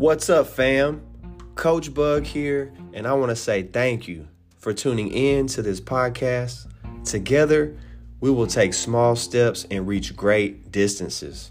[0.00, 1.02] What's up, fam?
[1.56, 5.78] Coach Bug here, and I want to say thank you for tuning in to this
[5.78, 6.66] podcast.
[7.04, 7.76] Together,
[8.18, 11.50] we will take small steps and reach great distances.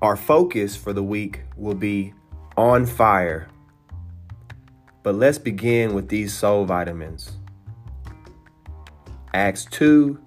[0.00, 2.14] Our focus for the week will be
[2.56, 3.50] on fire.
[5.02, 7.32] But let's begin with these soul vitamins.
[9.34, 10.18] Acts 2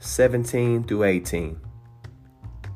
[0.00, 1.58] 17 through 18.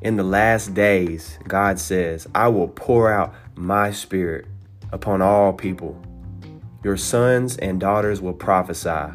[0.00, 4.46] In the last days, God says, I will pour out my spirit
[4.92, 6.02] upon all people.
[6.82, 9.12] Your sons and daughters will prophesy.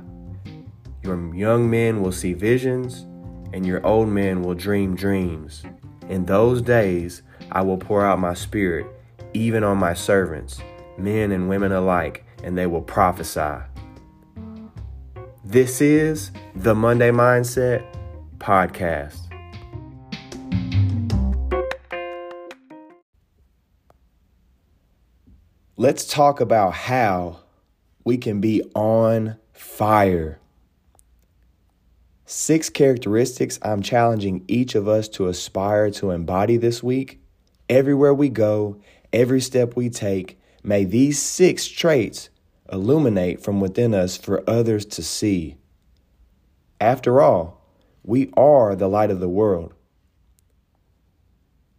[1.03, 3.07] Your young men will see visions,
[3.51, 5.63] and your old men will dream dreams.
[6.07, 8.85] In those days, I will pour out my spirit
[9.33, 10.59] even on my servants,
[10.99, 13.63] men and women alike, and they will prophesy.
[15.49, 17.85] This is the Monday Mindset
[18.37, 19.17] Podcast.
[25.77, 27.39] Let's talk about how
[28.03, 30.41] we can be on fire.
[32.25, 37.21] Six characteristics I'm challenging each of us to aspire to embody this week.
[37.69, 38.81] Everywhere we go,
[39.13, 42.31] every step we take, may these six traits
[42.71, 45.57] illuminate from within us for others to see.
[46.79, 47.61] After all,
[48.03, 49.73] we are the light of the world.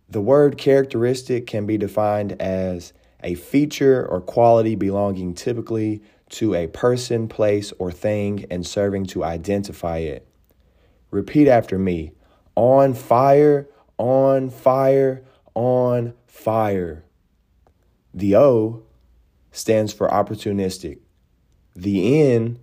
[0.09, 6.66] The word characteristic can be defined as a feature or quality belonging typically to a
[6.66, 10.27] person, place, or thing and serving to identify it.
[11.11, 12.12] Repeat after me
[12.55, 17.05] on fire, on fire, on fire.
[18.12, 18.83] The O
[19.52, 20.98] stands for opportunistic,
[21.74, 22.58] the N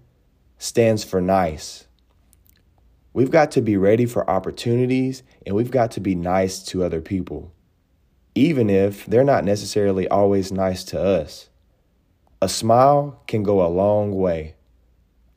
[0.57, 1.87] stands for nice.
[3.13, 6.99] We've got to be ready for opportunities and we've got to be nice to other
[6.99, 7.53] people,
[8.35, 11.49] even if they're not necessarily always nice to us.
[12.41, 14.55] A smile can go a long way.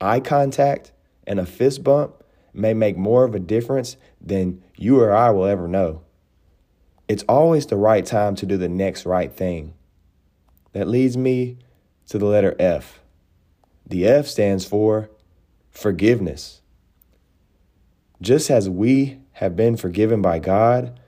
[0.01, 0.93] Eye contact
[1.27, 5.47] and a fist bump may make more of a difference than you or I will
[5.47, 6.03] ever know.
[7.07, 9.75] It's always the right time to do the next right thing.
[10.79, 11.59] That leads me
[12.07, 13.01] to the letter F.
[13.85, 15.11] The F stands for
[15.73, 16.61] forgiveness.
[18.23, 21.01] Just as we have been forgiven by God,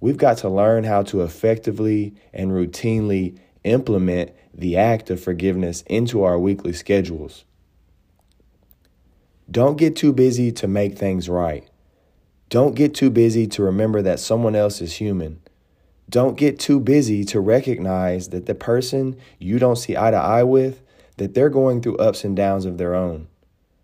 [0.00, 6.24] we've got to learn how to effectively and routinely implement the act of forgiveness into
[6.24, 7.44] our weekly schedules.
[9.48, 11.70] Don't get too busy to make things right.
[12.48, 15.38] Don't get too busy to remember that someone else is human.
[16.08, 20.42] Don't get too busy to recognize that the person you don't see eye to eye
[20.42, 20.82] with,
[21.16, 23.28] that they're going through ups and downs of their own.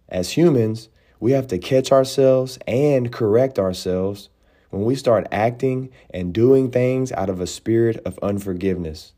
[0.09, 0.89] As humans,
[1.21, 4.29] we have to catch ourselves and correct ourselves
[4.71, 9.13] when we start acting and doing things out of a spirit of unforgiveness.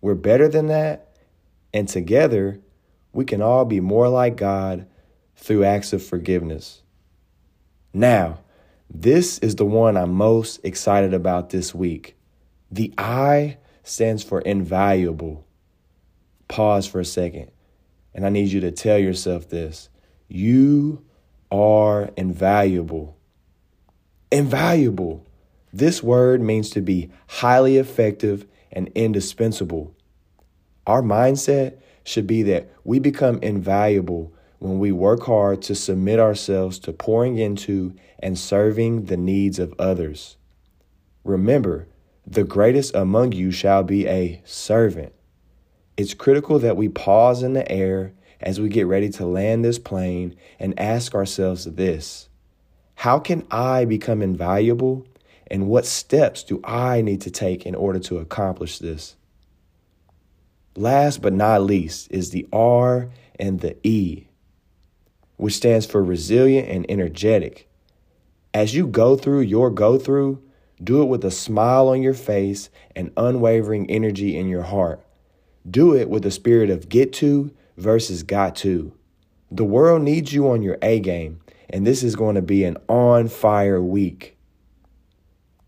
[0.00, 1.16] We're better than that,
[1.72, 2.60] and together
[3.12, 4.86] we can all be more like God
[5.36, 6.82] through acts of forgiveness.
[7.92, 8.38] Now,
[8.88, 12.16] this is the one I'm most excited about this week.
[12.72, 15.44] The I stands for invaluable.
[16.48, 17.50] Pause for a second,
[18.14, 19.90] and I need you to tell yourself this
[20.26, 21.04] you
[21.50, 23.18] are invaluable.
[24.30, 25.26] Invaluable.
[25.74, 29.94] This word means to be highly effective and indispensable.
[30.86, 36.78] Our mindset should be that we become invaluable when we work hard to submit ourselves
[36.80, 40.36] to pouring into and serving the needs of others.
[41.24, 41.86] Remember,
[42.26, 45.12] the greatest among you shall be a servant.
[45.96, 49.78] It's critical that we pause in the air as we get ready to land this
[49.78, 52.28] plane and ask ourselves this
[52.96, 55.06] How can I become invaluable?
[55.48, 59.16] And what steps do I need to take in order to accomplish this?
[60.76, 64.28] Last but not least is the R and the E
[65.42, 67.68] which stands for resilient and energetic.
[68.54, 70.40] As you go through your go through,
[70.82, 75.04] do it with a smile on your face and unwavering energy in your heart.
[75.68, 78.92] Do it with a spirit of get to versus got to.
[79.50, 81.40] The world needs you on your A game,
[81.70, 84.36] and this is going to be an on fire week.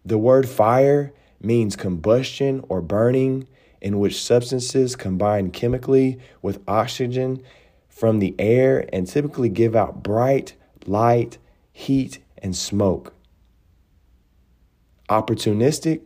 [0.05, 3.47] The word fire means combustion or burning,
[3.81, 7.43] in which substances combine chemically with oxygen
[7.89, 10.55] from the air and typically give out bright
[10.87, 11.39] light,
[11.73, 13.14] heat, and smoke.
[15.09, 16.01] Opportunistic,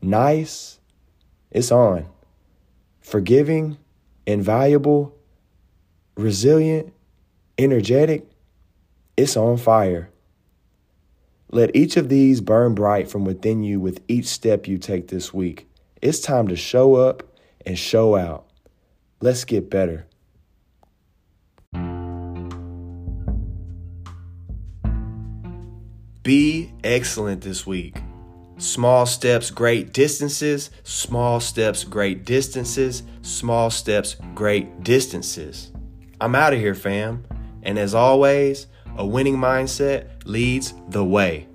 [0.00, 0.78] nice,
[1.50, 2.06] it's on.
[3.00, 3.78] Forgiving,
[4.26, 5.16] invaluable,
[6.16, 6.92] resilient,
[7.58, 8.28] energetic,
[9.16, 10.10] it's on fire.
[11.50, 15.32] Let each of these burn bright from within you with each step you take this
[15.32, 15.68] week.
[16.02, 17.22] It's time to show up
[17.64, 18.46] and show out.
[19.20, 20.06] Let's get better.
[26.26, 28.02] Be excellent this week.
[28.58, 30.70] Small steps, great distances.
[30.82, 33.04] Small steps, great distances.
[33.22, 35.70] Small steps, great distances.
[36.20, 37.24] I'm out of here, fam.
[37.62, 41.46] And as always, a winning mindset leads the way.